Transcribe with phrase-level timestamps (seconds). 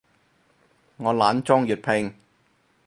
[0.97, 2.15] 我懶裝粵拼